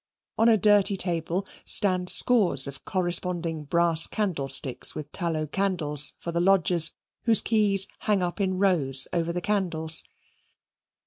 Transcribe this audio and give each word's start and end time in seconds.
On 0.39 0.49
a 0.49 0.57
dirty 0.57 0.97
table 0.97 1.45
stand 1.63 2.09
scores 2.09 2.65
of 2.65 2.83
corresponding 2.85 3.65
brass 3.65 4.07
candlesticks 4.07 4.95
with 4.95 5.11
tallow 5.11 5.45
candles 5.45 6.13
for 6.17 6.31
the 6.31 6.41
lodgers, 6.41 6.93
whose 7.25 7.41
keys 7.41 7.87
hang 7.99 8.23
up 8.23 8.41
in 8.41 8.57
rows 8.57 9.07
over 9.13 9.31
the 9.31 9.41
candles. 9.41 10.03